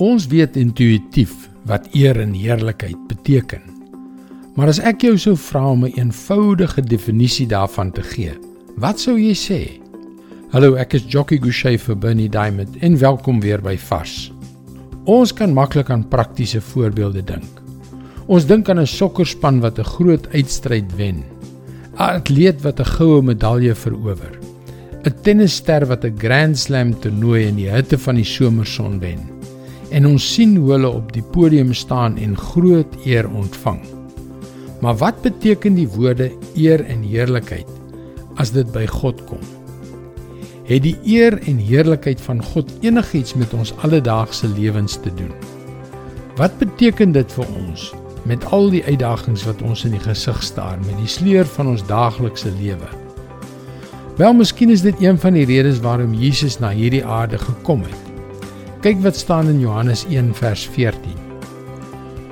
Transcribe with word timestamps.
Ons 0.00 0.30
weet 0.32 0.54
intuïtief 0.56 1.34
wat 1.68 1.90
eer 1.92 2.16
en 2.22 2.30
heerlikheid 2.32 2.96
beteken. 3.10 3.60
Maar 4.56 4.70
as 4.72 4.78
ek 4.80 5.04
jou 5.04 5.18
sou 5.20 5.34
vra 5.36 5.66
om 5.74 5.84
'n 5.84 5.92
eenvoudige 5.92 6.80
definisie 6.80 7.46
daarvan 7.46 7.92
te 7.92 8.02
gee, 8.02 8.32
wat 8.76 8.98
sou 9.00 9.18
jy 9.18 9.34
sê? 9.34 9.60
Hallo, 10.52 10.74
ek 10.74 10.94
is 10.94 11.04
Jockey 11.04 11.38
Gouchee 11.38 11.78
vir 11.78 11.96
Bernie 11.96 12.28
Diamond 12.28 12.76
en 12.80 12.98
welkom 12.98 13.40
weer 13.40 13.60
by 13.60 13.76
Vars. 13.76 14.32
Ons 15.04 15.32
kan 15.32 15.52
maklik 15.52 15.90
aan 15.90 16.08
praktiese 16.08 16.60
voorbeelde 16.60 17.22
dink. 17.22 17.60
Ons 18.26 18.46
dink 18.46 18.68
aan 18.68 18.80
'n 18.80 18.86
sokkerspan 18.86 19.60
wat 19.60 19.78
'n 19.78 19.84
groot 19.84 20.26
uitstryd 20.32 20.96
wen. 20.96 21.16
'n 21.16 21.98
Atleet 21.98 22.62
wat 22.62 22.80
'n 22.80 22.84
goue 22.84 23.22
medalje 23.22 23.74
verower. 23.74 24.32
'n 25.04 25.14
Tennisster 25.22 25.86
wat 25.86 26.04
'n 26.04 26.18
Grand 26.18 26.58
Slam 26.58 26.98
toernooi 27.00 27.46
in 27.46 27.56
die 27.56 27.70
hitte 27.70 27.98
van 27.98 28.14
die 28.14 28.24
somerson 28.24 28.98
wen. 28.98 29.39
En 29.90 30.06
ons 30.06 30.26
sien 30.34 30.52
hoe 30.56 30.70
hulle 30.76 30.90
op 30.90 31.10
die 31.12 31.24
podium 31.34 31.72
staan 31.74 32.16
en 32.16 32.36
groot 32.38 32.94
eer 33.04 33.26
ontvang. 33.30 33.80
Maar 34.80 34.96
wat 34.96 35.22
beteken 35.22 35.74
die 35.74 35.88
woorde 35.88 36.30
eer 36.54 36.84
en 36.86 37.02
heerlikheid 37.02 37.68
as 38.40 38.54
dit 38.54 38.70
by 38.72 38.86
God 38.86 39.18
kom? 39.28 39.42
Het 40.70 40.84
die 40.86 40.96
eer 41.04 41.34
en 41.50 41.58
heerlikheid 41.58 42.20
van 42.22 42.42
God 42.52 42.70
enigiets 42.86 43.34
met 43.34 43.52
ons 43.54 43.74
alledaagse 43.82 44.48
lewens 44.54 44.94
te 45.02 45.10
doen? 45.18 45.32
Wat 46.38 46.54
beteken 46.62 47.12
dit 47.12 47.32
vir 47.36 47.50
ons 47.58 47.90
met 48.30 48.44
al 48.54 48.70
die 48.70 48.84
uitdagings 48.86 49.44
wat 49.48 49.62
ons 49.66 49.82
in 49.88 49.96
die 49.96 50.04
gesig 50.04 50.38
staar 50.46 50.78
met 50.86 50.96
die 51.02 51.10
sleur 51.10 51.48
van 51.58 51.74
ons 51.74 51.84
daaglikse 51.88 52.52
lewe? 52.60 52.88
Wel, 54.20 54.36
miskien 54.36 54.70
is 54.70 54.84
dit 54.84 55.02
een 55.02 55.18
van 55.18 55.34
die 55.34 55.48
redes 55.48 55.82
waarom 55.82 56.14
Jesus 56.14 56.60
na 56.60 56.70
hierdie 56.76 57.04
aarde 57.04 57.38
gekom 57.40 57.82
het. 57.88 58.09
Kyk 58.80 59.02
wat 59.04 59.16
staan 59.16 59.48
in 59.48 59.58
Johannes 59.60 60.06
1 60.08 60.30
vers 60.34 60.62
14. 60.72 61.12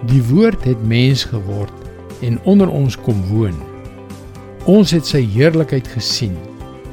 Die 0.08 0.22
woord 0.30 0.62
het 0.64 0.80
mens 0.88 1.26
geword 1.28 1.74
en 2.24 2.38
onder 2.48 2.70
ons 2.72 2.94
kom 2.96 3.18
woon. 3.28 3.58
Ons 4.64 4.94
het 4.96 5.04
sy 5.04 5.20
heerlikheid 5.28 5.90
gesien, 5.92 6.32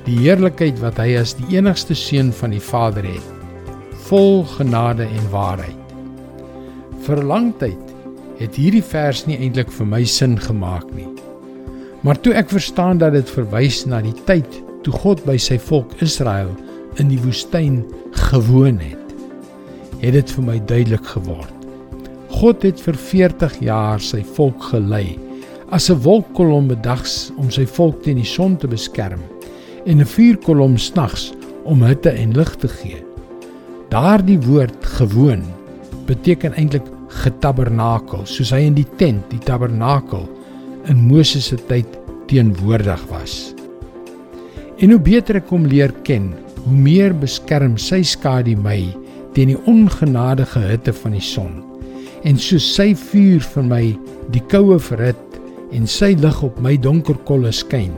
die 0.03 0.17
heerlikheid 0.25 0.81
wat 0.83 0.99
hy 0.99 1.13
as 1.21 1.37
die 1.39 1.55
enigste 1.55 1.95
seun 1.95 2.33
van 2.35 2.51
die 2.51 2.59
Vader 2.59 3.07
het, 3.07 3.29
vol 4.09 4.43
genade 4.57 5.07
en 5.07 5.31
waarheid. 5.31 5.95
Vir 7.07 7.23
lang 7.23 7.53
tyd 7.63 7.95
het 8.41 8.59
hierdie 8.59 8.83
vers 8.83 9.23
nie 9.23 9.39
eintlik 9.39 9.71
vir 9.71 9.87
my 9.87 10.03
sin 10.03 10.35
gemaak 10.35 10.91
nie. 10.99 11.07
Maar 12.03 12.19
toe 12.19 12.35
ek 12.35 12.51
verstaan 12.51 12.99
dat 12.99 13.15
dit 13.15 13.33
verwys 13.39 13.85
na 13.87 14.03
die 14.03 14.17
tyd 14.27 14.59
toe 14.83 14.99
God 14.99 15.23
by 15.23 15.39
sy 15.39 15.55
volk 15.71 15.95
Israel 16.03 16.51
in 16.99 17.07
die 17.07 17.23
woestyn 17.23 17.85
gewoon 18.27 18.83
het, 18.83 19.04
het 20.05 20.13
dit 20.13 20.33
vir 20.37 20.45
my 20.45 20.57
duidelik 20.69 21.05
geword. 21.15 21.53
God 22.35 22.65
het 22.67 22.81
vir 22.83 22.97
40 22.99 23.55
jaar 23.65 24.01
sy 24.03 24.21
volk 24.35 24.69
gelei 24.71 25.17
as 25.73 25.89
'n 25.89 26.01
wolkkolom 26.05 26.67
bedags 26.67 27.31
om 27.37 27.49
sy 27.49 27.65
volk 27.65 28.03
teen 28.03 28.17
die 28.17 28.31
son 28.37 28.57
te 28.57 28.67
beskerm 28.67 29.21
en 29.85 29.99
'n 29.99 30.05
vuurkolom 30.05 30.77
snags 30.77 31.33
om 31.63 31.81
hitte 31.83 32.09
en 32.09 32.33
lig 32.33 32.55
te 32.55 32.67
gee. 32.67 33.03
Daardie 33.89 34.39
woord 34.39 34.85
gewoon 34.85 35.43
beteken 36.05 36.53
eintlik 36.53 36.85
getabernakel, 37.07 38.25
soos 38.25 38.51
hy 38.51 38.59
in 38.59 38.73
die 38.73 38.87
tent, 38.97 39.29
die 39.29 39.39
tabernakel 39.39 40.29
in 40.89 41.07
Moses 41.07 41.47
se 41.47 41.55
tyd 41.55 41.87
teenwoordig 42.27 43.05
was. 43.09 43.53
En 44.77 44.91
hoe 44.91 44.99
beter 44.99 45.35
ek 45.35 45.49
hom 45.49 45.65
leer 45.65 45.93
ken, 46.03 46.33
hoe 46.65 46.73
meer 46.73 47.13
beskerm 47.13 47.77
sy 47.77 48.03
skadu 48.03 48.55
my 48.55 49.04
teen 49.35 49.51
die 49.51 49.61
ongenadige 49.67 50.61
hitte 50.63 50.93
van 50.95 51.15
die 51.17 51.23
son. 51.23 51.59
En 52.25 52.39
soos 52.41 52.65
sy 52.77 52.93
vuur 52.97 53.43
vir 53.53 53.67
my 53.67 53.83
die 54.33 54.43
koue 54.51 54.79
verhit 54.81 55.39
en 55.75 55.87
sy 55.89 56.13
lig 56.21 56.41
op 56.45 56.57
my 56.63 56.75
donker 56.79 57.17
kolle 57.27 57.51
skyn, 57.53 57.93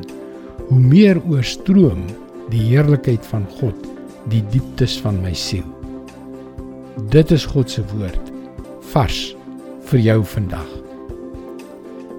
hoe 0.67 0.79
meer 0.81 1.19
oorstroom 1.29 2.03
die 2.51 2.63
heerlikheid 2.71 3.25
van 3.31 3.45
God 3.59 3.85
die 4.31 4.41
dieptes 4.51 4.97
van 5.03 5.19
my 5.23 5.33
siel. 5.37 5.65
Dit 7.13 7.31
is 7.31 7.45
God 7.47 7.71
se 7.71 7.83
woord 7.93 8.33
vars 8.91 9.19
vir 9.91 10.01
jou 10.03 10.21
vandag. 10.33 10.67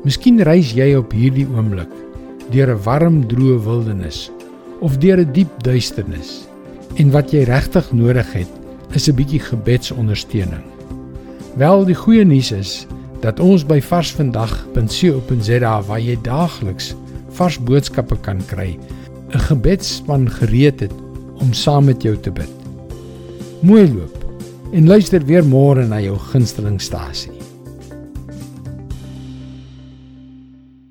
Miskien 0.06 0.38
reis 0.46 0.70
jy 0.76 0.92
op 0.96 1.12
hierdie 1.12 1.48
oomblik 1.50 1.90
deur 2.52 2.70
'n 2.72 2.84
warm, 2.84 3.16
droë 3.28 3.58
wildernis 3.66 4.30
of 4.80 4.96
deur 5.02 5.20
'n 5.20 5.32
diep 5.32 5.52
duisternis 5.64 6.46
en 6.96 7.10
wat 7.10 7.32
jy 7.32 7.44
regtig 7.44 7.92
nodig 7.92 8.32
het 8.32 8.57
is 8.92 9.08
'n 9.08 9.14
bietjie 9.14 9.40
gebedsondersteuning. 9.40 10.62
Wel, 11.56 11.84
die 11.84 11.94
goeie 11.94 12.24
nuus 12.24 12.52
is 12.52 12.86
dat 13.20 13.40
ons 13.40 13.66
by 13.66 13.80
varsvandag.co.za 13.80 15.82
waar 15.82 16.00
jy 16.00 16.18
daagliks 16.22 16.94
vars 17.28 17.58
boodskappe 17.58 18.16
kan 18.20 18.40
kry, 18.46 18.78
'n 19.34 19.38
gebedsspan 19.38 20.30
gereed 20.30 20.80
het 20.80 20.92
om 21.40 21.52
saam 21.52 21.84
met 21.84 22.02
jou 22.02 22.16
te 22.16 22.30
bid. 22.30 22.50
Mooi 23.60 23.94
loop 23.94 24.24
en 24.72 24.86
luister 24.86 25.24
weer 25.24 25.44
môre 25.44 25.86
na 25.86 26.00
jou 26.00 26.18
gunstelingstasie. 26.18 27.37